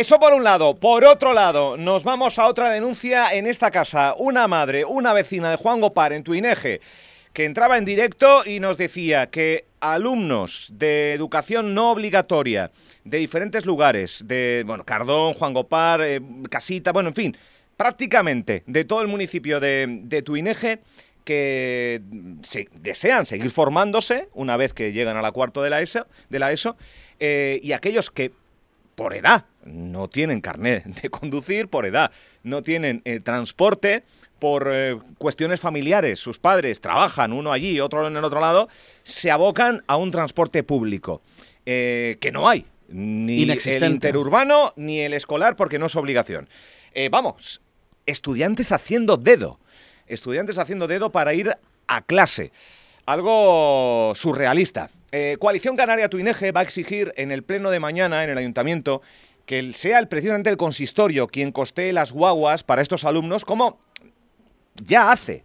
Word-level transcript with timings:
eso 0.00 0.18
por 0.18 0.32
un 0.32 0.44
lado. 0.44 0.76
Por 0.76 1.04
otro 1.04 1.34
lado, 1.34 1.76
nos 1.76 2.04
vamos 2.04 2.38
a 2.38 2.46
otra 2.46 2.70
denuncia 2.70 3.34
en 3.34 3.46
esta 3.46 3.70
casa. 3.70 4.14
Una 4.16 4.48
madre, 4.48 4.86
una 4.86 5.12
vecina 5.12 5.50
de 5.50 5.56
Juan 5.56 5.78
Gopar 5.78 6.14
en 6.14 6.24
Tuineje, 6.24 6.80
que 7.34 7.44
entraba 7.44 7.76
en 7.76 7.84
directo 7.84 8.40
y 8.46 8.60
nos 8.60 8.78
decía 8.78 9.28
que 9.28 9.66
alumnos 9.78 10.70
de 10.72 11.12
educación 11.12 11.74
no 11.74 11.90
obligatoria 11.90 12.70
de 13.04 13.18
diferentes 13.18 13.66
lugares, 13.66 14.24
de 14.26 14.62
bueno, 14.66 14.84
Cardón, 14.84 15.34
Juan 15.34 15.52
Gopar, 15.52 16.00
eh, 16.02 16.22
Casita, 16.48 16.92
bueno, 16.92 17.10
en 17.10 17.14
fin, 17.14 17.36
prácticamente 17.76 18.62
de 18.66 18.84
todo 18.86 19.02
el 19.02 19.08
municipio 19.08 19.60
de, 19.60 19.86
de 20.04 20.22
Tuineje, 20.22 20.80
que 21.24 22.00
se, 22.42 22.68
desean 22.72 23.26
seguir 23.26 23.50
formándose 23.50 24.28
una 24.32 24.56
vez 24.56 24.72
que 24.72 24.92
llegan 24.92 25.18
a 25.18 25.22
la 25.22 25.30
cuarto 25.30 25.62
de 25.62 25.70
la 25.70 25.82
ESO, 25.82 26.06
de 26.30 26.38
la 26.38 26.52
ESO 26.52 26.76
eh, 27.18 27.60
y 27.62 27.72
aquellos 27.72 28.10
que 28.10 28.32
por 29.00 29.14
edad. 29.14 29.46
No 29.64 30.10
tienen 30.10 30.42
carnet 30.42 30.84
de 30.84 31.08
conducir, 31.08 31.68
por 31.68 31.86
edad. 31.86 32.10
No 32.42 32.60
tienen 32.60 33.00
eh, 33.06 33.18
transporte, 33.20 34.02
por 34.38 34.68
eh, 34.70 34.98
cuestiones 35.16 35.58
familiares, 35.58 36.20
sus 36.20 36.38
padres 36.38 36.82
trabajan 36.82 37.32
uno 37.32 37.50
allí, 37.50 37.80
otro 37.80 38.06
en 38.06 38.14
el 38.14 38.24
otro 38.24 38.40
lado, 38.40 38.68
se 39.02 39.30
abocan 39.30 39.82
a 39.86 39.96
un 39.96 40.10
transporte 40.10 40.62
público 40.64 41.22
que 41.64 42.30
no 42.32 42.46
hay, 42.46 42.66
ni 42.88 43.44
el 43.44 43.84
interurbano 43.84 44.72
ni 44.76 45.00
el 45.00 45.14
escolar 45.14 45.56
porque 45.56 45.78
no 45.78 45.86
es 45.86 45.96
obligación. 45.96 46.50
vamos, 47.10 47.62
estudiantes 48.04 48.70
haciendo 48.70 49.16
dedo. 49.16 49.60
Estudiantes 50.08 50.58
haciendo 50.58 50.88
dedo 50.88 51.10
para 51.10 51.32
ir 51.32 51.56
a 51.86 52.02
clase. 52.02 52.52
Algo 53.06 54.12
surrealista. 54.14 54.90
Eh, 55.12 55.36
Coalición 55.40 55.76
Canaria 55.76 56.08
Tuineje 56.08 56.52
va 56.52 56.60
a 56.60 56.62
exigir 56.62 57.12
en 57.16 57.32
el 57.32 57.42
pleno 57.42 57.70
de 57.70 57.80
mañana 57.80 58.22
en 58.22 58.30
el 58.30 58.38
ayuntamiento 58.38 59.02
que 59.44 59.72
sea 59.72 59.98
el, 59.98 60.06
precisamente 60.06 60.50
el 60.50 60.56
consistorio 60.56 61.26
quien 61.26 61.50
costee 61.50 61.92
las 61.92 62.12
guaguas 62.12 62.62
para 62.62 62.82
estos 62.82 63.04
alumnos, 63.04 63.44
como 63.44 63.80
ya 64.76 65.10
hace 65.10 65.42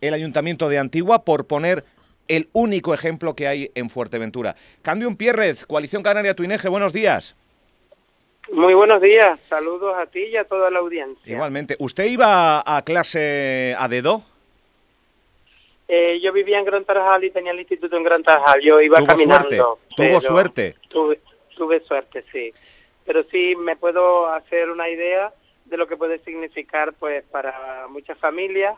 el 0.00 0.14
ayuntamiento 0.14 0.68
de 0.68 0.78
Antigua 0.78 1.24
por 1.24 1.46
poner 1.46 1.84
el 2.28 2.48
único 2.52 2.94
ejemplo 2.94 3.34
que 3.34 3.48
hay 3.48 3.70
en 3.74 3.90
Fuerteventura. 3.90 4.54
Cambio 4.82 5.12
Pierrez, 5.16 5.66
Coalición 5.66 6.04
Canaria 6.04 6.34
Tuineje, 6.34 6.68
buenos 6.68 6.92
días. 6.92 7.34
Muy 8.52 8.74
buenos 8.74 9.00
días, 9.00 9.38
saludos 9.48 9.94
a 9.96 10.06
ti 10.06 10.20
y 10.20 10.36
a 10.36 10.44
toda 10.44 10.70
la 10.70 10.78
audiencia. 10.78 11.32
Igualmente, 11.32 11.76
¿usted 11.78 12.04
iba 12.04 12.62
a 12.64 12.82
clase 12.82 13.74
a 13.76 13.88
dedo? 13.88 14.22
Eh, 15.88 16.20
yo 16.22 16.32
vivía 16.32 16.58
en 16.58 16.64
Gran 16.64 16.84
Tarajal 16.84 17.24
y 17.24 17.30
tenía 17.30 17.52
el 17.52 17.60
instituto 17.60 17.96
en 17.96 18.04
Gran 18.04 18.22
Tarajal, 18.22 18.60
yo 18.60 18.80
iba 18.80 18.98
¿Tuvo 18.98 19.06
caminando. 19.06 19.48
Suerte? 19.48 19.94
¿Tuvo 19.96 20.20
suerte? 20.20 20.74
Tuve, 20.88 21.20
tuve 21.56 21.80
suerte, 21.80 22.24
sí. 22.32 22.52
Pero 23.04 23.24
sí 23.24 23.56
me 23.56 23.76
puedo 23.76 24.26
hacer 24.28 24.70
una 24.70 24.88
idea 24.88 25.32
de 25.64 25.76
lo 25.76 25.86
que 25.86 25.96
puede 25.96 26.18
significar 26.20 26.92
pues 26.94 27.24
para 27.24 27.86
muchas 27.88 28.18
familias 28.18 28.76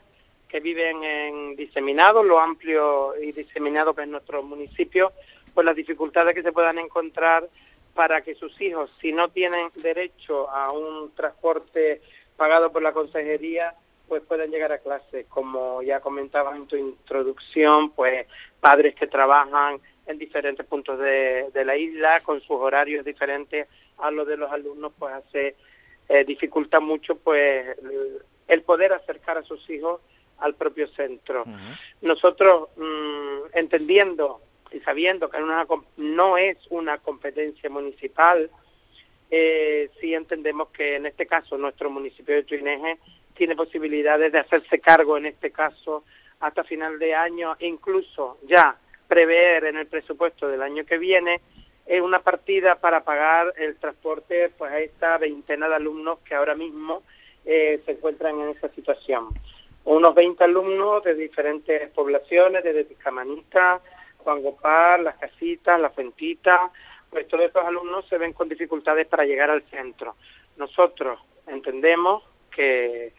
que 0.48 0.60
viven 0.60 1.02
en 1.02 1.56
diseminados, 1.56 2.24
lo 2.24 2.38
amplio 2.38 3.14
y 3.20 3.32
diseminado 3.32 3.94
que 3.94 4.02
es 4.02 4.08
nuestro 4.08 4.42
municipio, 4.42 5.12
pues 5.52 5.64
las 5.64 5.74
dificultades 5.74 6.34
que 6.34 6.42
se 6.42 6.52
puedan 6.52 6.78
encontrar 6.78 7.48
para 7.94 8.22
que 8.22 8.34
sus 8.34 8.60
hijos, 8.60 8.90
si 9.00 9.12
no 9.12 9.28
tienen 9.28 9.70
derecho 9.74 10.48
a 10.50 10.70
un 10.72 11.12
transporte 11.14 12.02
pagado 12.36 12.70
por 12.72 12.82
la 12.82 12.92
consejería, 12.92 13.74
pues 14.08 14.22
puedan 14.22 14.50
llegar 14.50 14.72
a 14.72 14.78
clase. 14.78 15.26
Como 15.28 15.82
ya 15.82 16.00
comentabas 16.00 16.56
en 16.56 16.66
tu 16.66 16.76
introducción, 16.76 17.90
pues 17.90 18.26
padres 18.60 18.94
que 18.94 19.06
trabajan 19.06 19.80
en 20.06 20.18
diferentes 20.18 20.66
puntos 20.66 20.98
de, 20.98 21.50
la 21.64 21.76
isla 21.76 22.20
con 22.20 22.40
sus 22.40 22.56
horarios 22.56 23.04
diferentes 23.04 23.66
a 23.98 24.10
los 24.10 24.26
de 24.26 24.36
los 24.36 24.50
alumnos, 24.52 24.92
pues 24.98 25.14
hace 25.14 25.56
eh, 26.08 26.24
dificulta 26.24 26.80
mucho 26.80 27.16
pues 27.16 27.76
el 28.48 28.62
poder 28.62 28.92
acercar 28.92 29.38
a 29.38 29.42
sus 29.42 29.68
hijos 29.70 30.00
al 30.38 30.54
propio 30.54 30.88
centro. 30.88 31.44
Nosotros, 32.02 32.68
mm, 32.76 33.56
entendiendo 33.56 34.40
y 34.72 34.80
sabiendo 34.80 35.30
que 35.30 35.38
no 35.96 36.36
es 36.36 36.58
una 36.68 36.98
competencia 36.98 37.70
municipal, 37.70 38.50
eh, 39.30 39.90
sí 40.00 40.14
entendemos 40.14 40.68
que 40.68 40.96
en 40.96 41.06
este 41.06 41.26
caso 41.26 41.56
nuestro 41.56 41.90
municipio 41.90 42.34
de 42.34 42.42
Tuineje 42.44 42.98
tiene 43.34 43.56
posibilidades 43.56 44.32
de 44.32 44.38
hacerse 44.38 44.80
cargo 44.80 45.16
en 45.16 45.26
este 45.26 45.50
caso 45.50 46.04
hasta 46.40 46.64
final 46.64 46.98
de 46.98 47.14
año 47.14 47.56
e 47.58 47.66
incluso 47.66 48.38
ya 48.46 48.76
prever 49.08 49.64
en 49.64 49.76
el 49.76 49.86
presupuesto 49.86 50.48
del 50.48 50.62
año 50.62 50.84
que 50.84 50.98
viene 50.98 51.40
una 52.02 52.20
partida 52.20 52.76
para 52.76 53.04
pagar 53.04 53.52
el 53.56 53.76
transporte 53.76 54.50
pues 54.56 54.72
a 54.72 54.80
esta 54.80 55.18
veintena 55.18 55.68
de 55.68 55.74
alumnos 55.74 56.18
que 56.20 56.34
ahora 56.34 56.54
mismo 56.54 57.02
eh, 57.44 57.82
se 57.84 57.92
encuentran 57.92 58.40
en 58.40 58.50
esa 58.50 58.68
situación. 58.68 59.28
Unos 59.84 60.14
20 60.14 60.42
alumnos 60.44 61.04
de 61.04 61.14
diferentes 61.14 61.90
poblaciones, 61.90 62.64
desde 62.64 62.84
Tiscamanita, 62.84 63.82
Juan 64.18 64.42
Gopar, 64.42 65.00
las 65.00 65.16
casitas, 65.16 65.78
la 65.78 65.90
fuentita, 65.90 66.70
pues 67.10 67.28
todos 67.28 67.44
estos 67.44 67.64
alumnos 67.64 68.06
se 68.08 68.16
ven 68.16 68.32
con 68.32 68.48
dificultades 68.48 69.06
para 69.06 69.26
llegar 69.26 69.50
al 69.50 69.62
centro. 69.64 70.16
Nosotros 70.56 71.20
entendemos 71.46 72.22
que 72.54 73.12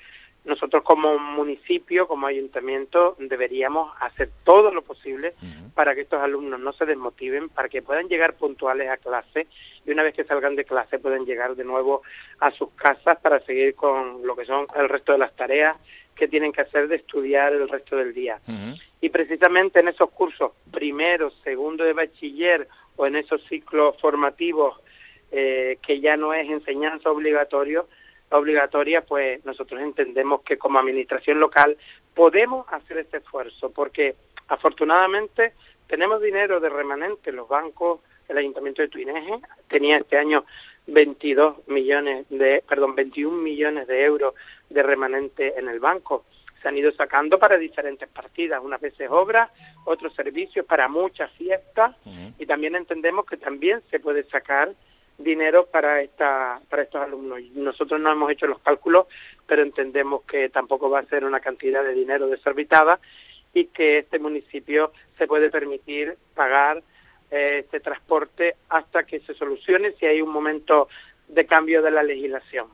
nosotros 0.45 0.83
como 0.83 1.17
municipio, 1.17 2.07
como 2.07 2.27
ayuntamiento, 2.27 3.15
deberíamos 3.17 3.91
hacer 3.99 4.29
todo 4.43 4.71
lo 4.71 4.83
posible 4.83 5.33
para 5.73 5.95
que 5.95 6.01
estos 6.01 6.21
alumnos 6.21 6.59
no 6.59 6.71
se 6.73 6.85
desmotiven, 6.85 7.49
para 7.49 7.67
que 7.67 7.81
puedan 7.81 8.07
llegar 8.07 8.35
puntuales 8.35 8.89
a 8.89 8.97
clase 8.97 9.47
y 9.85 9.91
una 9.91 10.03
vez 10.03 10.13
que 10.13 10.23
salgan 10.23 10.55
de 10.55 10.65
clase 10.65 10.99
puedan 10.99 11.25
llegar 11.25 11.55
de 11.55 11.63
nuevo 11.63 12.03
a 12.39 12.51
sus 12.51 12.69
casas 12.73 13.17
para 13.21 13.39
seguir 13.41 13.73
con 13.73 14.25
lo 14.25 14.35
que 14.35 14.45
son 14.45 14.67
el 14.75 14.87
resto 14.87 15.13
de 15.13 15.17
las 15.17 15.35
tareas 15.35 15.77
que 16.15 16.27
tienen 16.27 16.51
que 16.51 16.61
hacer 16.61 16.87
de 16.87 16.97
estudiar 16.97 17.53
el 17.53 17.67
resto 17.67 17.97
del 17.97 18.13
día. 18.13 18.39
Y 19.01 19.09
precisamente 19.09 19.79
en 19.79 19.87
esos 19.87 20.11
cursos, 20.11 20.51
primero, 20.71 21.31
segundo 21.43 21.83
de 21.83 21.93
bachiller 21.93 22.67
o 22.95 23.05
en 23.05 23.15
esos 23.15 23.43
ciclos 23.47 23.95
formativos 23.99 24.79
eh, 25.31 25.79
que 25.85 25.99
ya 25.99 26.15
no 26.15 26.33
es 26.33 26.49
enseñanza 26.49 27.11
obligatorio, 27.11 27.87
obligatoria, 28.31 29.01
pues 29.05 29.43
nosotros 29.45 29.81
entendemos 29.81 30.41
que 30.41 30.57
como 30.57 30.79
administración 30.79 31.39
local 31.39 31.77
podemos 32.13 32.65
hacer 32.71 32.99
este 32.99 33.17
esfuerzo, 33.17 33.71
porque 33.71 34.15
afortunadamente 34.47 35.53
tenemos 35.87 36.21
dinero 36.21 36.59
de 36.59 36.69
remanente, 36.69 37.31
los 37.31 37.47
bancos, 37.47 38.01
el 38.27 38.37
Ayuntamiento 38.37 38.81
de 38.81 38.87
Tuineje 38.87 39.39
tenía 39.67 39.97
este 39.97 40.17
año 40.17 40.45
22 40.87 41.67
millones 41.67 42.25
de, 42.29 42.63
perdón, 42.67 42.95
21 42.95 43.35
millones 43.37 43.87
de 43.87 44.03
euros 44.03 44.33
de 44.69 44.83
remanente 44.83 45.57
en 45.57 45.67
el 45.67 45.79
banco. 45.79 46.25
Se 46.61 46.67
han 46.67 46.77
ido 46.77 46.91
sacando 46.93 47.37
para 47.37 47.57
diferentes 47.57 48.09
partidas, 48.09 48.61
unas 48.63 48.81
veces 48.81 49.09
obras, 49.11 49.51
otros 49.85 50.13
servicios 50.15 50.65
para 50.65 50.87
muchas 50.87 51.31
fiestas. 51.33 51.95
Y 52.39 52.45
también 52.45 52.75
entendemos 52.75 53.25
que 53.25 53.37
también 53.37 53.81
se 53.91 53.99
puede 53.99 54.23
sacar 54.23 54.73
dinero 55.17 55.65
para 55.65 56.01
esta 56.01 56.59
para 56.69 56.83
estos 56.83 57.01
alumnos. 57.01 57.39
Nosotros 57.53 57.99
no 57.99 58.11
hemos 58.11 58.31
hecho 58.31 58.47
los 58.47 58.59
cálculos, 58.59 59.07
pero 59.47 59.61
entendemos 59.61 60.23
que 60.23 60.49
tampoco 60.49 60.89
va 60.89 60.99
a 60.99 61.05
ser 61.05 61.23
una 61.25 61.39
cantidad 61.39 61.83
de 61.83 61.93
dinero 61.93 62.27
desorbitada 62.27 62.99
y 63.53 63.65
que 63.67 63.99
este 63.99 64.19
municipio 64.19 64.91
se 65.17 65.27
puede 65.27 65.49
permitir 65.49 66.17
pagar 66.33 66.83
eh, 67.31 67.59
este 67.63 67.79
transporte 67.79 68.55
hasta 68.69 69.03
que 69.03 69.21
se 69.21 69.33
solucione 69.33 69.93
si 69.93 70.05
hay 70.05 70.21
un 70.21 70.29
momento 70.29 70.89
de 71.27 71.45
cambio 71.45 71.81
de 71.81 71.91
la 71.91 72.03
legislación. 72.03 72.67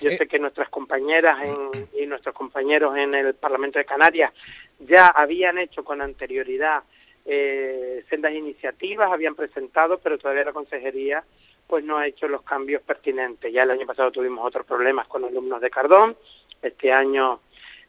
Yo 0.00 0.08
eh, 0.10 0.16
sé 0.16 0.26
que 0.26 0.38
nuestras 0.38 0.70
compañeras 0.70 1.38
y 1.92 2.06
nuestros 2.06 2.34
compañeros 2.34 2.96
en 2.96 3.14
el 3.14 3.34
Parlamento 3.34 3.78
de 3.78 3.84
Canarias 3.84 4.32
ya 4.78 5.08
habían 5.08 5.58
hecho 5.58 5.84
con 5.84 6.00
anterioridad 6.00 6.82
eh, 7.26 8.02
sendas 8.08 8.32
iniciativas, 8.32 9.12
habían 9.12 9.34
presentado, 9.34 9.98
pero 9.98 10.18
todavía 10.18 10.44
la 10.44 10.52
consejería 10.52 11.22
pues 11.70 11.84
no 11.84 11.98
ha 11.98 12.06
hecho 12.08 12.26
los 12.26 12.42
cambios 12.42 12.82
pertinentes. 12.82 13.52
Ya 13.52 13.62
el 13.62 13.70
año 13.70 13.86
pasado 13.86 14.10
tuvimos 14.10 14.44
otros 14.44 14.66
problemas 14.66 15.06
con 15.06 15.24
alumnos 15.24 15.60
de 15.60 15.70
Cardón, 15.70 16.16
este 16.60 16.92
año 16.92 17.38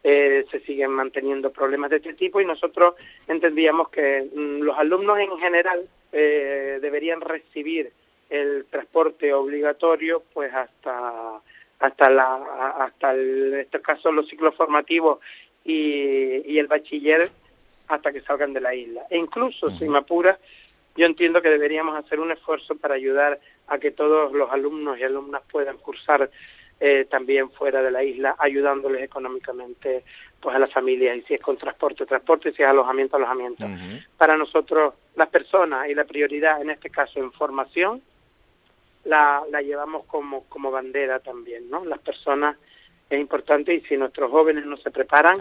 eh, 0.03 0.45
se 0.51 0.59
siguen 0.59 0.91
manteniendo 0.91 1.51
problemas 1.51 1.89
de 1.89 1.97
este 1.97 2.13
tipo 2.13 2.39
y 2.39 2.45
nosotros 2.45 2.93
entendíamos 3.27 3.89
que 3.89 4.29
mm, 4.33 4.61
los 4.61 4.77
alumnos 4.77 5.17
en 5.17 5.35
general 5.39 5.81
eh, 6.11 6.77
deberían 6.79 7.21
recibir 7.21 7.91
el 8.29 8.65
transporte 8.69 9.33
obligatorio 9.33 10.23
pues 10.31 10.53
hasta 10.53 11.41
hasta 11.79 12.09
la 12.11 12.35
hasta 12.77 13.13
el, 13.13 13.53
en 13.55 13.59
este 13.61 13.81
caso 13.81 14.11
los 14.11 14.27
ciclos 14.29 14.55
formativos 14.55 15.19
y, 15.65 16.53
y 16.53 16.59
el 16.59 16.67
bachiller 16.67 17.31
hasta 17.87 18.13
que 18.13 18.21
salgan 18.21 18.53
de 18.53 18.61
la 18.61 18.75
isla. 18.75 19.01
E 19.09 19.17
incluso 19.17 19.71
si 19.71 19.89
me 19.89 19.97
apura 19.97 20.37
yo 20.95 21.05
entiendo 21.05 21.41
que 21.41 21.49
deberíamos 21.49 21.95
hacer 21.95 22.19
un 22.19 22.31
esfuerzo 22.31 22.75
para 22.75 22.95
ayudar 22.95 23.39
a 23.67 23.77
que 23.77 23.91
todos 23.91 24.33
los 24.33 24.51
alumnos 24.51 24.99
y 24.99 25.03
alumnas 25.03 25.41
puedan 25.49 25.77
cursar 25.77 26.29
eh, 26.79 27.05
también 27.09 27.51
fuera 27.51 27.81
de 27.81 27.91
la 27.91 28.03
isla, 28.03 28.35
ayudándoles 28.39 29.03
económicamente 29.03 30.03
pues 30.39 30.55
a 30.55 30.59
las 30.59 30.73
familias, 30.73 31.15
y 31.15 31.21
si 31.21 31.35
es 31.35 31.41
con 31.41 31.55
transporte, 31.55 32.07
transporte, 32.07 32.51
si 32.51 32.63
es 32.63 32.67
alojamiento, 32.67 33.17
alojamiento. 33.17 33.67
Para 34.17 34.35
nosotros, 34.35 34.95
las 35.15 35.29
personas 35.29 35.87
y 35.87 35.93
la 35.93 36.05
prioridad, 36.05 36.59
en 36.59 36.71
este 36.71 36.89
caso, 36.89 37.19
en 37.19 37.31
formación, 37.31 38.01
la, 39.05 39.43
la 39.51 39.61
llevamos 39.61 40.05
como, 40.05 40.45
como 40.45 40.71
bandera 40.71 41.19
también, 41.19 41.69
¿no? 41.69 41.85
Las 41.85 41.99
personas 41.99 42.57
es 43.11 43.19
importante 43.19 43.73
y 43.73 43.81
si 43.81 43.97
nuestros 43.97 44.31
jóvenes 44.31 44.65
no 44.65 44.77
se 44.77 44.89
preparan, 44.89 45.39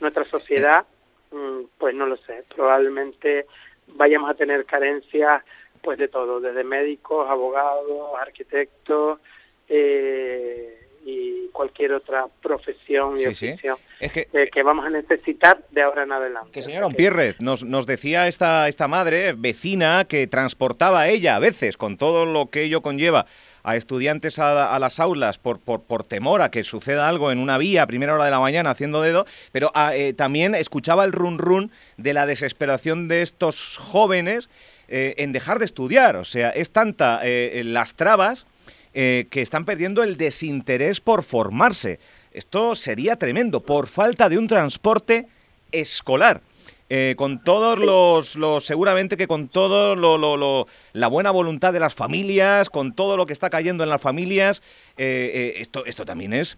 nuestra 0.00 0.24
sociedad, 0.24 0.86
mm, 1.30 1.64
pues 1.76 1.94
no 1.94 2.06
lo 2.06 2.16
sé, 2.16 2.44
probablemente 2.54 3.46
vayamos 3.94 4.30
a 4.30 4.34
tener 4.34 4.64
carencias 4.64 5.42
pues 5.82 5.98
de 5.98 6.08
todo, 6.08 6.40
desde 6.40 6.64
médicos, 6.64 7.28
abogados, 7.28 8.10
arquitectos 8.20 9.20
eh, 9.68 10.87
y 11.08 11.48
cualquier 11.52 11.92
otra 11.92 12.26
profesión 12.42 13.18
y 13.18 13.24
oficio 13.24 13.78
que, 13.98 14.50
que, 14.52 14.62
vamos 14.62 14.84
a 14.84 14.90
necesitar 14.90 15.64
de 15.70 15.80
ahora 15.80 16.02
en 16.02 16.12
adelante. 16.12 16.50
Que 16.52 16.60
señora 16.60 16.88
Pierrez, 16.90 17.40
nos, 17.40 17.64
nos 17.64 17.86
decía 17.86 18.28
esta, 18.28 18.68
esta 18.68 18.88
madre 18.88 19.32
vecina 19.32 20.04
que 20.06 20.26
transportaba 20.26 21.08
ella 21.08 21.36
a 21.36 21.38
veces 21.38 21.78
con 21.78 21.96
todo 21.96 22.26
lo 22.26 22.50
que 22.50 22.62
ello 22.62 22.82
conlleva 22.82 23.24
a 23.62 23.76
estudiantes 23.76 24.38
a, 24.38 24.78
las 24.78 25.00
aulas 25.00 25.38
por, 25.38 25.60
por, 25.60 25.82
por, 25.82 26.04
temor 26.04 26.42
a 26.42 26.50
que 26.50 26.62
suceda 26.62 27.08
algo 27.08 27.32
en 27.32 27.38
una 27.38 27.56
vía 27.56 27.82
a 27.82 27.86
primera 27.86 28.14
hora 28.14 28.26
de 28.26 28.30
la 28.30 28.40
mañana 28.40 28.70
haciendo 28.70 29.00
dedo, 29.00 29.24
pero 29.50 29.70
ah, 29.74 29.96
eh, 29.96 30.12
también 30.12 30.54
escuchaba 30.54 31.04
el 31.04 31.12
run 31.12 31.38
run 31.38 31.70
de 31.96 32.12
la 32.12 32.26
desesperación 32.26 33.08
de 33.08 33.22
estos 33.22 33.78
jóvenes 33.78 34.50
eh, 34.88 35.14
en 35.18 35.32
dejar 35.32 35.58
de 35.58 35.64
estudiar. 35.64 36.16
O 36.16 36.24
sea, 36.24 36.50
es 36.50 36.70
tanta 36.70 37.20
eh, 37.24 37.62
las 37.64 37.94
trabas 37.94 38.46
que 38.98 39.42
están 39.42 39.64
perdiendo 39.64 40.02
el 40.02 40.16
desinterés 40.16 41.00
por 41.00 41.22
formarse. 41.22 42.00
Esto 42.32 42.74
sería 42.74 43.14
tremendo, 43.14 43.60
por 43.60 43.86
falta 43.86 44.28
de 44.28 44.38
un 44.38 44.48
transporte 44.48 45.28
escolar. 45.70 46.40
Eh, 46.90 47.14
con 47.18 47.44
todos 47.44 47.78
los, 47.78 48.34
los, 48.36 48.64
seguramente 48.64 49.18
que 49.18 49.28
con 49.28 49.48
todo 49.48 49.94
lo, 49.94 50.16
lo, 50.16 50.66
la 50.94 51.08
buena 51.08 51.30
voluntad 51.30 51.74
de 51.74 51.80
las 51.80 51.94
familias, 51.94 52.70
con 52.70 52.94
todo 52.94 53.18
lo 53.18 53.26
que 53.26 53.34
está 53.34 53.50
cayendo 53.50 53.84
en 53.84 53.90
las 53.90 54.00
familias, 54.00 54.62
eh, 54.96 55.54
eh, 55.56 55.60
esto, 55.60 55.84
esto 55.84 56.06
también 56.06 56.32
es, 56.32 56.56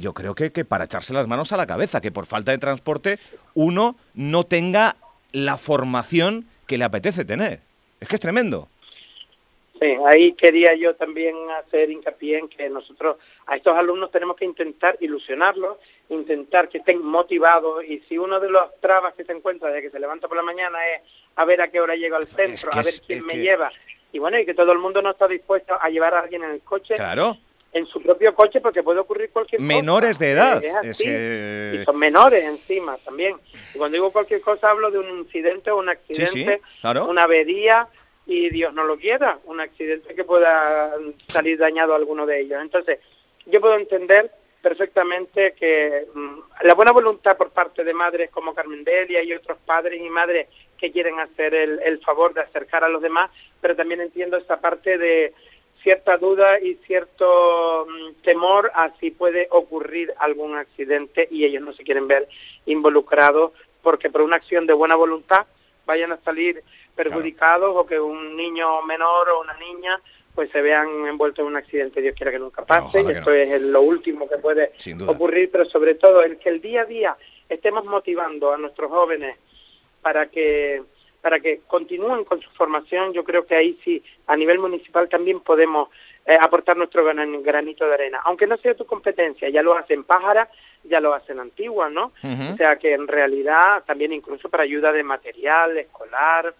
yo 0.00 0.14
creo 0.14 0.34
que, 0.34 0.50
que 0.50 0.64
para 0.64 0.84
echarse 0.86 1.12
las 1.12 1.26
manos 1.26 1.52
a 1.52 1.58
la 1.58 1.66
cabeza, 1.66 2.00
que 2.00 2.10
por 2.10 2.24
falta 2.24 2.52
de 2.52 2.58
transporte 2.58 3.18
uno 3.52 3.96
no 4.14 4.44
tenga 4.44 4.96
la 5.32 5.58
formación 5.58 6.46
que 6.66 6.78
le 6.78 6.84
apetece 6.84 7.26
tener. 7.26 7.60
Es 8.00 8.08
que 8.08 8.14
es 8.14 8.20
tremendo. 8.22 8.68
Sí, 9.80 9.96
ahí 10.06 10.32
quería 10.34 10.74
yo 10.74 10.94
también 10.94 11.34
hacer 11.50 11.90
hincapié 11.90 12.38
en 12.38 12.48
que 12.48 12.68
nosotros 12.70 13.16
a 13.46 13.56
estos 13.56 13.76
alumnos 13.76 14.10
tenemos 14.10 14.36
que 14.36 14.44
intentar 14.44 14.96
ilusionarlos, 15.00 15.78
intentar 16.08 16.68
que 16.68 16.78
estén 16.78 17.04
motivados 17.04 17.84
y 17.84 17.98
si 18.08 18.16
uno 18.16 18.38
de 18.38 18.50
los 18.50 18.80
trabas 18.80 19.14
que 19.14 19.24
se 19.24 19.32
encuentra 19.32 19.68
desde 19.68 19.82
que 19.82 19.90
se 19.90 19.98
levanta 19.98 20.28
por 20.28 20.36
la 20.36 20.44
mañana 20.44 20.78
es 20.88 21.02
a 21.34 21.44
ver 21.44 21.60
a 21.60 21.68
qué 21.68 21.80
hora 21.80 21.96
llego 21.96 22.16
al 22.16 22.28
centro, 22.28 22.70
a 22.72 22.82
ver 22.82 22.94
quién 23.04 23.26
me 23.26 23.36
lleva 23.36 23.72
y 24.12 24.20
bueno, 24.20 24.38
y 24.38 24.46
que 24.46 24.54
todo 24.54 24.70
el 24.70 24.78
mundo 24.78 25.02
no 25.02 25.10
está 25.10 25.26
dispuesto 25.26 25.76
a 25.80 25.88
llevar 25.88 26.14
a 26.14 26.20
alguien 26.20 26.44
en 26.44 26.52
el 26.52 26.60
coche. 26.60 26.94
Claro 26.94 27.36
en 27.74 27.86
su 27.86 28.00
propio 28.00 28.32
coche 28.34 28.60
porque 28.60 28.82
puede 28.84 29.00
ocurrir 29.00 29.30
cualquier 29.30 29.58
cosa. 29.58 29.66
Menores 29.66 30.18
de 30.18 30.30
edad. 30.30 30.62
Y 30.84 31.84
son 31.84 31.98
menores 31.98 32.44
encima 32.44 32.96
también. 33.04 33.36
Y 33.74 33.78
cuando 33.78 33.96
digo 33.96 34.12
cualquier 34.12 34.40
cosa 34.40 34.70
hablo 34.70 34.90
de 34.92 35.00
un 35.00 35.18
incidente 35.18 35.72
o 35.72 35.78
un 35.78 35.88
accidente, 35.88 36.62
una 36.82 37.22
avería 37.22 37.88
y 38.26 38.50
Dios 38.50 38.72
no 38.72 38.84
lo 38.84 38.96
quiera, 38.96 39.38
un 39.44 39.60
accidente 39.60 40.14
que 40.14 40.24
pueda 40.24 40.94
salir 41.28 41.58
dañado 41.58 41.92
a 41.92 41.96
alguno 41.96 42.26
de 42.26 42.40
ellos. 42.40 42.60
Entonces, 42.62 43.00
yo 43.46 43.60
puedo 43.60 43.76
entender 43.76 44.30
perfectamente 44.62 45.52
que 45.52 46.06
mm, 46.14 46.38
la 46.62 46.74
buena 46.74 46.92
voluntad 46.92 47.36
por 47.36 47.50
parte 47.50 47.84
de 47.84 47.92
madres 47.92 48.30
como 48.30 48.54
Carmen 48.54 48.82
Delia 48.82 49.22
y 49.22 49.34
otros 49.34 49.58
padres 49.66 50.00
y 50.00 50.08
madres 50.08 50.48
que 50.78 50.90
quieren 50.90 51.20
hacer 51.20 51.54
el, 51.54 51.80
el 51.84 52.00
favor 52.00 52.32
de 52.32 52.40
acercar 52.40 52.82
a 52.82 52.88
los 52.88 53.02
demás, 53.02 53.30
pero 53.60 53.76
también 53.76 54.00
entiendo 54.00 54.38
esta 54.38 54.60
parte 54.60 54.96
de 54.96 55.34
cierta 55.82 56.16
duda 56.16 56.58
y 56.58 56.76
cierto 56.86 57.86
mm, 57.86 58.22
temor 58.22 58.72
a 58.74 58.90
si 58.98 59.10
puede 59.10 59.48
ocurrir 59.50 60.14
algún 60.18 60.56
accidente 60.56 61.28
y 61.30 61.44
ellos 61.44 61.62
no 61.62 61.74
se 61.74 61.84
quieren 61.84 62.08
ver 62.08 62.26
involucrados 62.64 63.52
porque 63.82 64.08
por 64.08 64.22
una 64.22 64.36
acción 64.36 64.66
de 64.66 64.72
buena 64.72 64.96
voluntad 64.96 65.46
vayan 65.84 66.12
a 66.12 66.20
salir 66.22 66.64
perjudicados 66.94 67.74
o 67.74 67.86
que 67.86 67.98
un 67.98 68.36
niño 68.36 68.82
menor 68.82 69.30
o 69.30 69.40
una 69.40 69.54
niña 69.54 70.00
pues 70.34 70.50
se 70.50 70.60
vean 70.62 71.06
envueltos 71.06 71.42
en 71.42 71.46
un 71.46 71.56
accidente, 71.56 72.00
Dios 72.00 72.14
quiera 72.16 72.32
que 72.32 72.40
nunca 72.40 72.64
pase, 72.64 73.02
y 73.02 73.10
esto 73.10 73.32
es 73.32 73.62
lo 73.62 73.82
último 73.82 74.28
que 74.28 74.38
puede 74.38 74.72
ocurrir, 75.06 75.48
pero 75.52 75.64
sobre 75.66 75.94
todo 75.94 76.22
el 76.22 76.38
que 76.38 76.48
el 76.48 76.60
día 76.60 76.82
a 76.82 76.86
día 76.86 77.16
estemos 77.48 77.84
motivando 77.84 78.52
a 78.52 78.58
nuestros 78.58 78.90
jóvenes 78.90 79.36
para 80.02 80.26
que 80.26 80.82
para 81.20 81.40
que 81.40 81.60
continúen 81.66 82.24
con 82.24 82.38
su 82.42 82.50
formación, 82.50 83.14
yo 83.14 83.24
creo 83.24 83.46
que 83.46 83.54
ahí 83.54 83.80
sí, 83.82 84.02
a 84.26 84.36
nivel 84.36 84.58
municipal 84.58 85.08
también 85.08 85.40
podemos 85.40 85.88
eh, 86.26 86.36
aportar 86.38 86.76
nuestro 86.76 87.02
granito 87.02 87.86
de 87.86 87.94
arena, 87.94 88.20
aunque 88.24 88.46
no 88.46 88.58
sea 88.58 88.74
tu 88.74 88.84
competencia, 88.84 89.48
ya 89.48 89.62
lo 89.62 89.74
hacen 89.74 90.04
Pájara, 90.04 90.50
ya 90.82 91.00
lo 91.00 91.14
hacen 91.14 91.40
Antigua, 91.40 91.88
¿no? 91.88 92.12
O 92.52 92.56
sea 92.58 92.76
que 92.76 92.92
en 92.92 93.08
realidad 93.08 93.84
también 93.86 94.12
incluso 94.12 94.50
para 94.50 94.64
ayuda 94.64 94.92
de 94.92 95.02
material 95.02 95.78
escolar, 95.78 96.54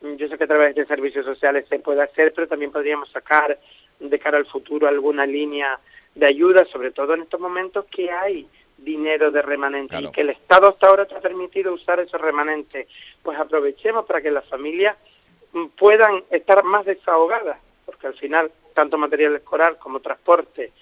yo 0.00 0.28
sé 0.28 0.38
que 0.38 0.44
a 0.44 0.48
través 0.48 0.74
de 0.74 0.86
servicios 0.86 1.24
sociales 1.24 1.66
se 1.68 1.78
puede 1.78 2.02
hacer, 2.02 2.32
pero 2.34 2.48
también 2.48 2.72
podríamos 2.72 3.10
sacar 3.10 3.58
de 3.98 4.18
cara 4.18 4.38
al 4.38 4.46
futuro 4.46 4.88
alguna 4.88 5.26
línea 5.26 5.78
de 6.14 6.26
ayuda, 6.26 6.64
sobre 6.66 6.90
todo 6.90 7.14
en 7.14 7.22
estos 7.22 7.40
momentos 7.40 7.84
que 7.86 8.10
hay 8.10 8.48
dinero 8.78 9.30
de 9.30 9.42
remanente 9.42 10.00
y 10.00 10.10
que 10.10 10.22
el 10.22 10.30
Estado 10.30 10.68
hasta 10.68 10.86
ahora 10.86 11.06
te 11.06 11.14
ha 11.14 11.20
permitido 11.20 11.74
usar 11.74 12.00
esos 12.00 12.20
remanentes. 12.20 12.88
Pues 13.22 13.38
aprovechemos 13.38 14.06
para 14.06 14.22
que 14.22 14.30
las 14.30 14.46
familias 14.46 14.96
mm, 15.52 15.66
puedan 15.78 16.24
estar 16.30 16.64
más 16.64 16.86
desahogadas, 16.86 17.58
porque 17.84 18.06
al 18.06 18.14
final 18.14 18.50
tanto 18.74 18.96
material 18.96 19.36
escolar 19.36 19.76
como 19.78 20.00
transporte 20.00 20.72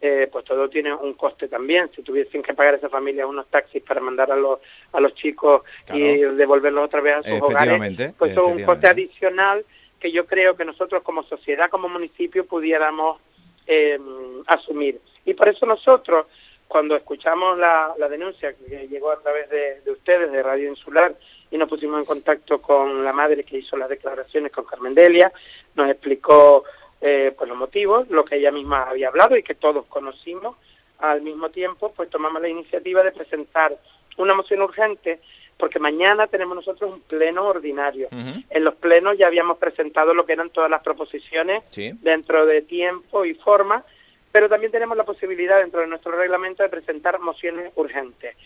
eh, 0.00 0.28
pues 0.30 0.44
todo 0.44 0.68
tiene 0.68 0.92
un 0.94 1.14
coste 1.14 1.48
también. 1.48 1.90
Si 1.94 2.02
tuviesen 2.02 2.42
que 2.42 2.54
pagar 2.54 2.74
a 2.74 2.76
esa 2.76 2.88
familia 2.88 3.26
unos 3.26 3.46
taxis 3.48 3.82
para 3.82 4.00
mandar 4.00 4.30
a 4.30 4.36
los, 4.36 4.60
a 4.92 5.00
los 5.00 5.14
chicos 5.14 5.62
y 5.92 6.18
devolverlos 6.18 6.84
otra 6.84 7.00
vez 7.00 7.16
a 7.16 7.22
sus 7.22 7.40
hogares, 7.40 8.12
pues 8.18 8.32
es 8.32 8.38
un 8.38 8.62
coste 8.64 8.88
adicional 8.88 9.64
que 9.98 10.12
yo 10.12 10.26
creo 10.26 10.56
que 10.56 10.64
nosotros 10.64 11.02
como 11.02 11.22
sociedad, 11.22 11.70
como 11.70 11.88
municipio, 11.88 12.46
pudiéramos 12.46 13.18
eh, 13.66 13.98
asumir. 14.46 15.00
Y 15.24 15.34
por 15.34 15.48
eso 15.48 15.64
nosotros, 15.64 16.26
cuando 16.68 16.94
escuchamos 16.94 17.58
la, 17.58 17.94
la 17.98 18.08
denuncia 18.08 18.54
que 18.54 18.86
llegó 18.88 19.10
a 19.10 19.20
través 19.20 19.48
de, 19.48 19.80
de 19.80 19.90
ustedes, 19.90 20.30
de 20.30 20.42
Radio 20.42 20.68
Insular, 20.68 21.14
y 21.50 21.56
nos 21.56 21.68
pusimos 21.68 22.00
en 22.00 22.04
contacto 22.04 22.60
con 22.60 23.04
la 23.04 23.12
madre 23.12 23.44
que 23.44 23.58
hizo 23.58 23.76
las 23.76 23.88
declaraciones 23.88 24.52
con 24.52 24.64
Carmen 24.64 24.94
Delia, 24.94 25.32
nos 25.74 25.88
explicó 25.90 26.64
eh, 27.08 27.32
pues 27.38 27.48
los 27.48 27.56
motivos, 27.56 28.08
lo 28.10 28.24
que 28.24 28.34
ella 28.34 28.50
misma 28.50 28.82
había 28.82 29.06
hablado 29.06 29.36
y 29.36 29.44
que 29.44 29.54
todos 29.54 29.86
conocimos, 29.86 30.56
al 30.98 31.22
mismo 31.22 31.50
tiempo 31.50 31.92
pues 31.94 32.10
tomamos 32.10 32.42
la 32.42 32.48
iniciativa 32.48 33.04
de 33.04 33.12
presentar 33.12 33.78
una 34.16 34.34
moción 34.34 34.60
urgente 34.62 35.20
porque 35.56 35.78
mañana 35.78 36.26
tenemos 36.26 36.56
nosotros 36.56 36.92
un 36.92 37.00
pleno 37.02 37.46
ordinario. 37.46 38.08
En 38.10 38.64
los 38.64 38.74
plenos 38.74 39.16
ya 39.16 39.28
habíamos 39.28 39.58
presentado 39.58 40.14
lo 40.14 40.26
que 40.26 40.32
eran 40.32 40.50
todas 40.50 40.68
las 40.68 40.82
proposiciones 40.82 41.62
dentro 42.02 42.44
de 42.44 42.62
tiempo 42.62 43.24
y 43.24 43.34
forma, 43.34 43.84
pero 44.32 44.48
también 44.48 44.72
tenemos 44.72 44.96
la 44.96 45.04
posibilidad 45.04 45.60
dentro 45.60 45.82
de 45.82 45.86
nuestro 45.86 46.10
reglamento 46.10 46.64
de 46.64 46.70
presentar 46.70 47.20
mociones 47.20 47.70
urgentes. 47.76 48.36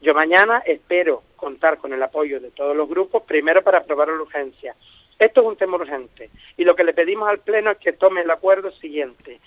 Yo 0.00 0.12
mañana 0.12 0.60
espero 0.66 1.22
contar 1.36 1.78
con 1.78 1.92
el 1.92 2.02
apoyo 2.02 2.40
de 2.40 2.50
todos 2.50 2.76
los 2.76 2.88
grupos, 2.88 3.22
primero 3.22 3.62
para 3.62 3.78
aprobar 3.78 4.08
la 4.08 4.22
urgencia 4.22 4.74
esto 5.18 5.40
es 5.40 5.46
un 5.46 5.56
tema 5.56 5.76
urgente 5.76 6.30
y 6.56 6.64
lo 6.64 6.76
que 6.76 6.84
le 6.84 6.94
pedimos 6.94 7.28
al 7.28 7.38
Pleno 7.38 7.70
es 7.70 7.78
que 7.78 7.92
tome 7.92 8.20
el 8.22 8.30
acuerdo 8.30 8.70
siguiente, 8.72 9.40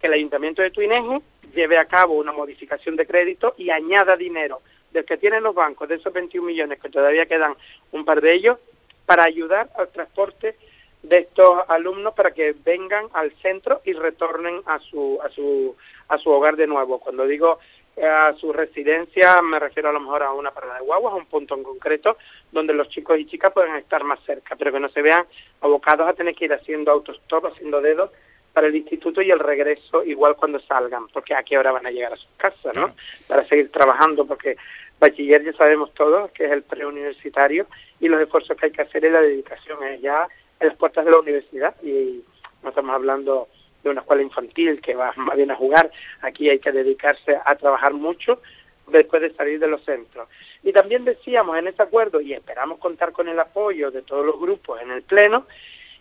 que 0.00 0.06
el 0.06 0.12
Ayuntamiento 0.12 0.62
de 0.62 0.70
Tuineje 0.70 1.20
lleve 1.54 1.78
a 1.78 1.86
cabo 1.86 2.14
una 2.14 2.32
modificación 2.32 2.96
de 2.96 3.06
crédito 3.06 3.54
y 3.56 3.70
añada 3.70 4.16
dinero 4.16 4.60
del 4.92 5.04
que 5.04 5.16
tienen 5.16 5.42
los 5.42 5.54
bancos, 5.54 5.88
de 5.88 5.96
esos 5.96 6.12
21 6.12 6.46
millones, 6.46 6.80
que 6.80 6.88
todavía 6.88 7.26
quedan 7.26 7.54
un 7.92 8.04
par 8.04 8.20
de 8.20 8.32
ellos, 8.32 8.58
para 9.04 9.24
ayudar 9.24 9.70
al 9.76 9.88
transporte 9.88 10.56
de 11.02 11.18
estos 11.18 11.60
alumnos 11.68 12.14
para 12.14 12.32
que 12.32 12.54
vengan 12.64 13.06
al 13.12 13.30
centro 13.40 13.80
y 13.84 13.92
retornen 13.92 14.60
a 14.66 14.80
su, 14.80 15.18
a 15.22 15.28
su, 15.28 15.76
a 16.08 16.18
su 16.18 16.30
hogar 16.30 16.56
de 16.56 16.66
nuevo. 16.66 16.98
Cuando 16.98 17.26
digo 17.26 17.60
a 18.02 18.34
su 18.34 18.52
residencia, 18.52 19.40
me 19.42 19.58
refiero 19.58 19.88
a 19.88 19.92
lo 19.92 20.00
mejor 20.00 20.22
a 20.22 20.32
una 20.32 20.50
parada 20.50 20.74
de 20.74 20.84
guaguas, 20.84 21.14
a 21.14 21.16
un 21.16 21.26
punto 21.26 21.54
en 21.54 21.62
concreto, 21.62 22.18
donde 22.52 22.74
los 22.74 22.88
chicos 22.88 23.18
y 23.18 23.26
chicas 23.26 23.52
puedan 23.52 23.76
estar 23.76 24.04
más 24.04 24.20
cerca, 24.24 24.54
pero 24.56 24.72
que 24.72 24.80
no 24.80 24.88
se 24.90 25.02
vean 25.02 25.24
abocados 25.62 26.08
a 26.08 26.12
tener 26.12 26.34
que 26.34 26.44
ir 26.44 26.52
haciendo 26.52 26.90
autostop, 26.90 27.46
haciendo 27.46 27.80
dedos 27.80 28.10
para 28.52 28.66
el 28.68 28.76
instituto 28.76 29.20
y 29.22 29.30
el 29.30 29.38
regreso 29.38 30.04
igual 30.04 30.36
cuando 30.36 30.60
salgan, 30.60 31.08
porque 31.08 31.34
a 31.34 31.42
qué 31.42 31.58
hora 31.58 31.72
van 31.72 31.86
a 31.86 31.90
llegar 31.90 32.12
a 32.12 32.16
sus 32.16 32.28
casas, 32.36 32.74
¿no? 32.74 32.94
Para 33.28 33.44
seguir 33.44 33.70
trabajando, 33.70 34.26
porque 34.26 34.56
bachiller 34.98 35.44
ya 35.44 35.52
sabemos 35.52 35.92
todos 35.94 36.30
que 36.32 36.46
es 36.46 36.52
el 36.52 36.62
preuniversitario 36.62 37.66
y 38.00 38.08
los 38.08 38.20
esfuerzos 38.20 38.56
que 38.56 38.66
hay 38.66 38.72
que 38.72 38.82
hacer 38.82 39.04
es 39.04 39.12
la 39.12 39.20
dedicación, 39.20 39.82
es 39.84 40.00
ya 40.00 40.26
en 40.60 40.68
las 40.68 40.76
puertas 40.76 41.04
de 41.04 41.10
la 41.10 41.18
universidad 41.18 41.74
y 41.82 42.24
no 42.62 42.70
estamos 42.70 42.94
hablando 42.94 43.48
de 43.88 43.92
una 43.92 44.00
escuela 44.00 44.22
infantil 44.22 44.80
que 44.80 44.94
va 44.94 45.12
más 45.16 45.36
bien 45.36 45.50
a 45.50 45.56
jugar, 45.56 45.90
aquí 46.20 46.48
hay 46.48 46.58
que 46.58 46.72
dedicarse 46.72 47.38
a 47.44 47.54
trabajar 47.54 47.92
mucho 47.94 48.40
después 48.88 49.22
de 49.22 49.34
salir 49.34 49.58
de 49.58 49.68
los 49.68 49.84
centros. 49.84 50.28
Y 50.62 50.72
también 50.72 51.04
decíamos 51.04 51.56
en 51.58 51.68
ese 51.68 51.82
acuerdo, 51.82 52.20
y 52.20 52.32
esperamos 52.32 52.78
contar 52.78 53.12
con 53.12 53.28
el 53.28 53.38
apoyo 53.38 53.90
de 53.90 54.02
todos 54.02 54.24
los 54.24 54.38
grupos 54.38 54.80
en 54.80 54.90
el 54.90 55.02
Pleno, 55.02 55.46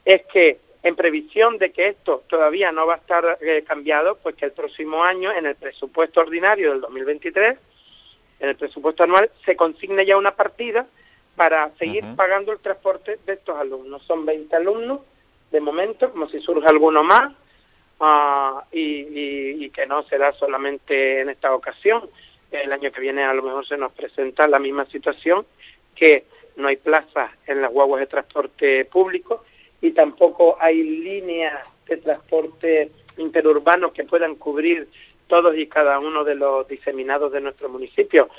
es 0.04 0.24
que 0.25 0.60
en 0.84 0.96
previsión 0.96 1.58
de 1.58 1.72
que 1.72 1.88
esto 1.88 2.24
todavía 2.27 2.72
no 2.72 2.86
va 2.86 2.96
a 2.96 2.98
estar 2.98 3.39
eh, 3.42 3.63
cambiado, 3.68 4.18
pues 4.22 4.36
que 4.36 4.46
el 4.46 4.51
próximo 4.51 5.04
año, 5.04 5.32
en 5.32 5.48
el 5.48 5.56
presupuesto 5.56 6.20
ordinario 6.22 6.72
del 6.72 6.82
2023, 6.82 7.58
en 8.39 8.50
el 8.50 8.56
presupuesto 8.56 9.04
anual, 9.04 9.32
se 9.46 9.56
consigne 9.56 10.06
ya 10.06 10.18
una 10.18 10.36
partida 10.36 10.86
para 11.36 11.72
seguir 11.77 12.04
pagando 12.15 12.51
el 12.51 12.60
transporte 12.60 13.20
de 13.25 13.34
estos 13.34 13.58
alumnos. 13.58 14.04
Son 14.04 14.25
20 14.25 14.56
alumnos 14.56 15.00
de 15.51 15.60
momento, 15.60 16.12
como 16.12 16.30
si 16.30 16.39
surge 16.39 16.68
alguno 16.68 17.04
más, 17.04 17.34
uh, 18.00 18.62
y, 18.72 19.64
y, 19.66 19.70
que 19.70 19.86
no 19.86 20.04
será 20.04 20.34
solamente 20.34 21.22
en 21.22 21.30
esta 21.30 21.54
ocasión. 21.54 22.10
El 22.52 22.72
año 22.72 22.92
que 22.92 23.02
viene 23.02 23.24
a 23.24 23.34
lo 23.34 23.44
mejor 23.44 23.68
se 23.68 23.78
nos 23.78 23.92
presenta 23.92 24.48
la 24.48 24.60
misma 24.60 24.86
situación, 24.86 25.46
que 25.96 26.25
no 26.56 26.68
hay 26.68 26.78
plazas 26.78 27.32
en 27.48 27.62
las 27.62 27.72
guaguas 27.72 28.00
de 28.00 28.08
transporte 28.08 28.86
público 28.86 29.44
y 29.82 29.92
tampoco 29.92 30.58
hay 30.60 30.82
líneas 30.84 31.64
de 31.88 31.98
transporte 31.98 32.92
interurbano 33.18 33.94
que 33.94 34.04
puedan 34.04 34.36
cubrir 34.36 34.88
todos 35.28 35.58
y 35.58 35.68
cada 35.68 36.00
uno 36.00 36.24
de 36.24 36.36
los 36.36 36.68
diseminados 36.68 37.32
de 37.32 37.42
nuestro 37.42 37.70
municipio. 37.70 38.30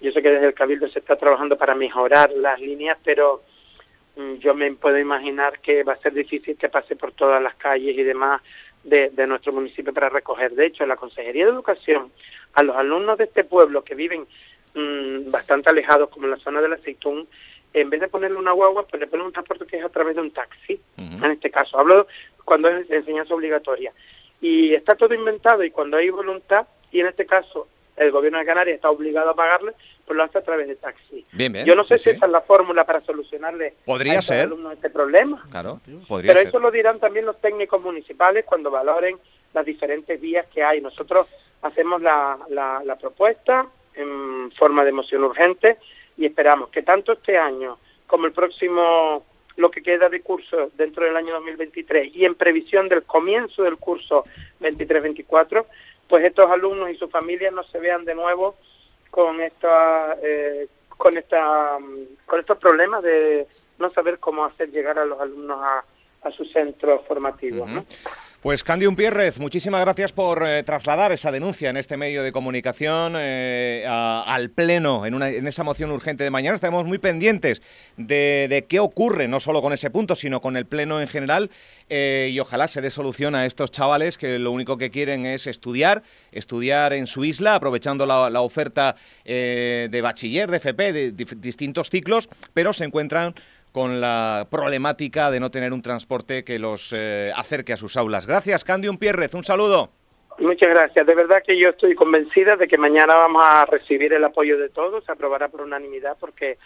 Yo 0.00 0.12
sé 0.12 0.22
que 0.22 0.30
desde 0.30 0.46
el 0.46 0.54
Cabildo 0.54 0.88
se 0.88 1.00
está 1.00 1.16
trabajando 1.16 1.56
para 1.56 1.74
mejorar 1.74 2.30
las 2.30 2.60
líneas, 2.60 2.98
pero 3.04 3.42
mm, 4.16 4.34
yo 4.34 4.54
me 4.54 4.72
puedo 4.72 4.98
imaginar 4.98 5.58
que 5.60 5.82
va 5.82 5.94
a 5.94 5.98
ser 5.98 6.14
difícil 6.14 6.56
que 6.56 6.68
pase 6.68 6.96
por 6.96 7.12
todas 7.12 7.42
las 7.42 7.56
calles 7.56 7.96
y 7.96 8.02
demás 8.02 8.42
de, 8.86 9.26
nuestro 9.26 9.52
municipio 9.52 9.92
para 9.92 10.08
recoger. 10.08 10.52
De 10.52 10.66
hecho, 10.66 10.86
la 10.86 10.96
Consejería 10.96 11.44
de 11.44 11.50
Educación, 11.50 12.12
a 12.54 12.62
los 12.62 12.76
alumnos 12.76 13.18
de 13.18 13.24
este 13.24 13.44
pueblo 13.44 13.84
que 13.84 13.94
viven 13.94 14.26
mm, 14.74 15.30
bastante 15.30 15.70
alejados, 15.70 16.08
como 16.10 16.26
en 16.26 16.32
la 16.32 16.38
zona 16.38 16.60
del 16.60 16.72
Aceitún, 16.72 17.28
en 17.72 17.90
vez 17.90 18.00
de 18.00 18.08
ponerle 18.08 18.38
una 18.38 18.52
guagua, 18.52 18.86
pues 18.86 19.00
le 19.00 19.06
ponen 19.06 19.26
un 19.26 19.32
transporte 19.32 19.66
que 19.66 19.78
es 19.78 19.84
a 19.84 19.90
través 19.90 20.14
de 20.14 20.22
un 20.22 20.30
taxi, 20.30 20.80
en 20.96 21.30
este 21.30 21.50
caso. 21.50 21.78
Hablo 21.78 22.06
cuando 22.44 22.68
es 22.68 22.88
enseñanza 22.90 23.34
obligatoria. 23.34 23.92
Y 24.40 24.72
está 24.72 24.94
todo 24.94 25.12
inventado 25.12 25.62
y 25.62 25.70
cuando 25.70 25.98
hay 25.98 26.08
voluntad, 26.08 26.66
y 26.90 27.00
en 27.00 27.08
este 27.08 27.26
caso 27.26 27.68
el 27.96 28.10
gobierno 28.10 28.38
de 28.38 28.44
Canarias 28.44 28.76
está 28.76 28.90
obligado 28.90 29.30
a 29.30 29.34
pagarle, 29.34 29.72
pues 30.04 30.16
lo 30.16 30.22
hace 30.22 30.38
a 30.38 30.42
través 30.42 30.68
de 30.68 30.76
taxi. 30.76 31.24
Yo 31.64 31.74
no 31.74 31.84
sé 31.84 31.98
si 31.98 32.10
esa 32.10 32.26
es 32.26 32.32
la 32.32 32.42
fórmula 32.42 32.84
para 32.84 33.00
solucionarle 33.00 33.74
¿Podría 33.84 34.18
a 34.18 34.22
ser? 34.22 34.42
alumnos 34.42 34.74
este 34.74 34.90
problema. 34.90 35.44
Claro, 35.50 35.80
podría 36.06 36.34
Pero 36.34 36.48
eso 36.48 36.58
lo 36.58 36.70
dirán 36.70 37.00
también 37.00 37.26
los 37.26 37.40
técnicos 37.40 37.82
municipales 37.82 38.44
cuando 38.44 38.70
valoren 38.70 39.16
las 39.54 39.64
diferentes 39.64 40.20
vías 40.20 40.46
que 40.52 40.62
hay. 40.62 40.80
Nosotros 40.80 41.26
hacemos 41.62 42.02
la, 42.02 42.38
la, 42.50 42.82
la 42.84 42.96
propuesta 42.96 43.66
en 43.94 44.52
forma 44.52 44.84
de 44.84 44.92
moción 44.92 45.24
urgente 45.24 45.78
y 46.18 46.26
esperamos 46.26 46.68
que 46.68 46.82
tanto 46.82 47.12
este 47.12 47.36
año 47.38 47.78
como 48.06 48.26
el 48.26 48.32
próximo, 48.32 49.24
lo 49.56 49.70
que 49.70 49.82
queda 49.82 50.08
de 50.08 50.20
curso 50.20 50.70
dentro 50.76 51.04
del 51.04 51.16
año 51.16 51.32
2023 51.34 52.14
y 52.14 52.24
en 52.24 52.34
previsión 52.34 52.88
del 52.88 53.02
comienzo 53.04 53.62
del 53.62 53.78
curso 53.78 54.24
23-24, 54.60 55.64
pues 56.08 56.24
estos 56.24 56.46
alumnos 56.50 56.90
y 56.90 56.96
sus 56.96 57.10
familias 57.10 57.52
no 57.52 57.62
se 57.64 57.78
vean 57.78 58.04
de 58.04 58.14
nuevo 58.14 58.56
con 59.10 59.40
esta, 59.40 60.16
eh, 60.22 60.68
con 60.88 61.16
esta, 61.16 61.78
con 62.26 62.40
estos 62.40 62.58
problemas 62.58 63.02
de 63.02 63.46
no 63.78 63.90
saber 63.90 64.18
cómo 64.18 64.44
hacer 64.44 64.70
llegar 64.70 64.98
a 64.98 65.04
los 65.04 65.20
alumnos 65.20 65.58
a, 65.62 65.84
a 66.22 66.30
sus 66.32 66.50
centros 66.52 67.02
formativos. 67.06 67.68
¿no? 67.68 67.84
Pues 68.46 68.62
Candy 68.62 68.88
Pierrez, 68.94 69.40
muchísimas 69.40 69.80
gracias 69.80 70.12
por 70.12 70.46
eh, 70.46 70.62
trasladar 70.62 71.10
esa 71.10 71.32
denuncia 71.32 71.68
en 71.68 71.76
este 71.76 71.96
medio 71.96 72.22
de 72.22 72.30
comunicación 72.30 73.14
eh, 73.16 73.84
al 73.88 74.50
Pleno, 74.50 75.04
en, 75.04 75.20
en, 75.20 75.48
esa 75.48 75.64
moción 75.64 75.90
urgente 75.90 76.22
de 76.22 76.30
mañana. 76.30 76.54
Estaremos 76.54 76.84
muy 76.84 76.98
pendientes 76.98 77.60
de, 77.96 78.64
qué 78.68 78.78
ocurre, 78.78 79.26
no 79.26 79.40
solo 79.40 79.62
con 79.62 79.72
ese 79.72 79.90
punto, 79.90 80.14
sino 80.14 80.40
con 80.40 80.56
el 80.56 80.64
Pleno 80.64 81.00
en 81.00 81.08
general, 81.08 81.50
eh, 81.88 82.30
y 82.30 82.38
ojalá 82.38 82.68
se 82.68 82.80
dé 82.80 82.92
solución 82.92 83.34
a 83.34 83.46
estos 83.46 83.72
chavales 83.72 84.16
que 84.16 84.38
lo 84.38 84.52
único 84.52 84.78
que 84.78 84.92
quieren 84.92 85.26
es 85.26 85.48
estudiar, 85.48 86.04
estudiar 86.30 86.92
en 86.92 87.08
su 87.08 87.24
isla, 87.24 87.56
aprovechando 87.56 88.06
la, 88.06 88.40
oferta 88.40 88.94
de 89.24 90.00
bachiller, 90.04 90.52
de 90.52 90.58
FP, 90.58 90.92
de 90.92 91.10
distintos 91.10 91.90
ciclos, 91.90 92.28
pero 92.54 92.72
se 92.72 92.84
encuentran 92.84 93.34
con 93.76 94.00
la 94.00 94.46
problemática 94.50 95.30
de 95.30 95.38
no 95.38 95.50
tener 95.50 95.74
un 95.74 95.82
transporte 95.82 96.44
que 96.44 96.58
los 96.58 96.94
eh, 96.96 97.30
acerque 97.36 97.74
a 97.74 97.76
sus 97.76 97.98
aulas. 97.98 98.26
Gracias, 98.26 98.64
Candium 98.64 98.96
Pierrez, 98.96 99.34
un 99.34 99.44
saludo. 99.44 99.90
Muchas 100.38 100.70
gracias. 100.70 101.06
De 101.06 101.14
verdad 101.14 101.42
que 101.46 101.58
yo 101.58 101.68
estoy 101.68 101.94
convencida 101.94 102.56
de 102.56 102.68
que 102.68 102.78
mañana 102.78 103.14
vamos 103.14 103.42
a 103.44 103.66
recibir 103.66 104.14
el 104.14 104.24
apoyo 104.24 104.56
de 104.56 104.70
todos, 104.70 105.04
se 105.04 105.12
aprobará 105.12 105.48
por 105.48 105.60
unanimidad 105.60 106.16
porque 106.18 106.56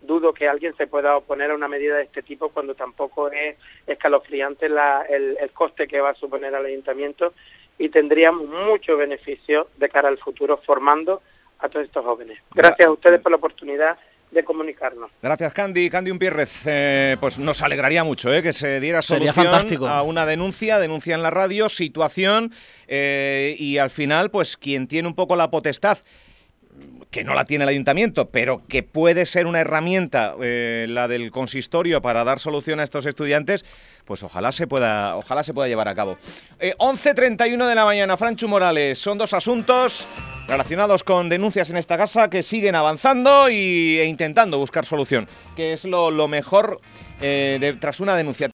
dudo 0.00 0.32
que 0.32 0.46
alguien 0.46 0.72
se 0.76 0.86
pueda 0.86 1.16
oponer 1.16 1.50
a 1.50 1.56
una 1.56 1.66
medida 1.66 1.96
de 1.96 2.04
este 2.04 2.22
tipo 2.22 2.50
cuando 2.50 2.76
tampoco 2.76 3.32
es 3.32 3.56
escalofriante 3.88 4.68
la, 4.68 5.02
el, 5.10 5.38
el 5.40 5.50
coste 5.50 5.88
que 5.88 6.00
va 6.00 6.10
a 6.10 6.14
suponer 6.14 6.54
al 6.54 6.66
ayuntamiento 6.66 7.34
y 7.78 7.88
tendríamos 7.88 8.46
mucho 8.46 8.96
beneficio 8.96 9.66
de 9.76 9.88
cara 9.88 10.08
al 10.08 10.18
futuro 10.18 10.56
formando 10.64 11.20
a 11.58 11.68
todos 11.68 11.86
estos 11.86 12.04
jóvenes. 12.04 12.38
Gracias 12.54 12.86
a 12.86 12.92
ustedes 12.92 13.20
por 13.20 13.32
la 13.32 13.38
oportunidad 13.38 13.98
de 14.30 14.44
comunicarnos. 14.44 15.10
Gracias, 15.22 15.52
Candy. 15.52 15.90
Candy 15.90 16.10
Unpierrez, 16.10 16.62
eh, 16.66 17.16
pues 17.20 17.38
nos 17.38 17.62
alegraría 17.62 18.04
mucho 18.04 18.32
eh, 18.32 18.42
que 18.42 18.52
se 18.52 18.80
diera 18.80 19.02
solución 19.02 19.48
a 19.88 20.02
una 20.02 20.26
denuncia, 20.26 20.78
denuncia 20.78 21.14
en 21.14 21.22
la 21.22 21.30
radio, 21.30 21.68
situación, 21.68 22.52
eh, 22.86 23.56
y 23.58 23.78
al 23.78 23.90
final, 23.90 24.30
pues 24.30 24.56
quien 24.56 24.86
tiene 24.86 25.08
un 25.08 25.14
poco 25.14 25.36
la 25.36 25.50
potestad 25.50 25.98
que 27.10 27.24
no 27.24 27.34
la 27.34 27.44
tiene 27.44 27.64
el 27.64 27.70
ayuntamiento, 27.70 28.30
pero 28.30 28.62
que 28.68 28.82
puede 28.82 29.26
ser 29.26 29.46
una 29.46 29.60
herramienta, 29.60 30.34
eh, 30.40 30.86
la 30.88 31.08
del 31.08 31.30
consistorio, 31.30 32.00
para 32.00 32.22
dar 32.22 32.38
solución 32.38 32.78
a 32.78 32.84
estos 32.84 33.04
estudiantes, 33.04 33.64
pues 34.04 34.22
ojalá 34.22 34.52
se 34.52 34.66
pueda, 34.66 35.16
ojalá 35.16 35.42
se 35.42 35.52
pueda 35.52 35.68
llevar 35.68 35.88
a 35.88 35.94
cabo. 35.94 36.18
11.31 36.60 37.66
de 37.66 37.74
la 37.74 37.84
mañana, 37.84 38.16
Franchu 38.16 38.48
Morales, 38.48 38.98
son 38.98 39.18
dos 39.18 39.34
asuntos 39.34 40.06
relacionados 40.50 41.04
con 41.04 41.28
denuncias 41.28 41.70
en 41.70 41.76
esta 41.76 41.96
casa 41.96 42.28
que 42.28 42.42
siguen 42.42 42.74
avanzando 42.74 43.48
y, 43.48 43.98
e 43.98 44.04
intentando 44.06 44.58
buscar 44.58 44.84
solución, 44.84 45.28
que 45.54 45.72
es 45.72 45.84
lo, 45.84 46.10
mejor 46.26 46.80
eh, 47.20 47.76
tras 47.80 48.00
una 48.00 48.16
denuncia. 48.16 48.48